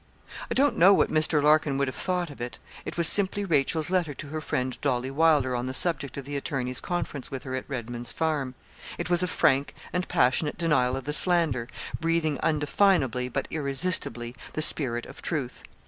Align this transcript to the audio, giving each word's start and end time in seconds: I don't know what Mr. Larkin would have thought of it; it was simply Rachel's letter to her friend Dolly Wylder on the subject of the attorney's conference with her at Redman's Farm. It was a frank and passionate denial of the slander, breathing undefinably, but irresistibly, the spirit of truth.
I 0.49 0.55
don't 0.55 0.79
know 0.79 0.93
what 0.95 1.11
Mr. 1.11 1.43
Larkin 1.43 1.77
would 1.77 1.87
have 1.87 1.93
thought 1.93 2.31
of 2.31 2.41
it; 2.41 2.57
it 2.85 2.97
was 2.97 3.07
simply 3.07 3.45
Rachel's 3.45 3.91
letter 3.91 4.15
to 4.15 4.29
her 4.29 4.41
friend 4.41 4.75
Dolly 4.81 5.11
Wylder 5.11 5.55
on 5.55 5.65
the 5.65 5.75
subject 5.75 6.17
of 6.17 6.25
the 6.25 6.35
attorney's 6.35 6.79
conference 6.81 7.29
with 7.29 7.43
her 7.43 7.53
at 7.53 7.69
Redman's 7.69 8.11
Farm. 8.11 8.55
It 8.97 9.11
was 9.11 9.21
a 9.21 9.27
frank 9.27 9.75
and 9.93 10.07
passionate 10.07 10.57
denial 10.57 10.97
of 10.97 11.03
the 11.03 11.13
slander, 11.13 11.67
breathing 11.99 12.39
undefinably, 12.41 13.29
but 13.29 13.47
irresistibly, 13.51 14.35
the 14.53 14.63
spirit 14.63 15.05
of 15.05 15.21
truth. 15.21 15.61